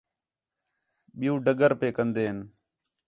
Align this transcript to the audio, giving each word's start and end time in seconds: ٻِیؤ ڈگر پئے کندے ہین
ٻِیؤ 1.17 1.33
ڈگر 1.45 1.71
پئے 1.79 1.89
کندے 1.95 2.23
ہین 2.27 2.37